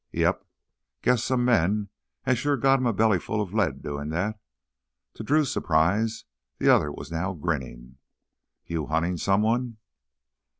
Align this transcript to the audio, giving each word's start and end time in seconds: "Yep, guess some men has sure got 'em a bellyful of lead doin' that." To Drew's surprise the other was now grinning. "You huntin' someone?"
"Yep, 0.13 0.43
guess 1.03 1.23
some 1.23 1.45
men 1.45 1.89
has 2.23 2.39
sure 2.39 2.57
got 2.57 2.79
'em 2.79 2.87
a 2.87 2.91
bellyful 2.91 3.39
of 3.39 3.53
lead 3.53 3.83
doin' 3.83 4.09
that." 4.09 4.39
To 5.13 5.23
Drew's 5.23 5.51
surprise 5.51 6.25
the 6.57 6.69
other 6.73 6.91
was 6.91 7.11
now 7.11 7.33
grinning. 7.33 7.97
"You 8.65 8.87
huntin' 8.87 9.19
someone?" 9.19 9.77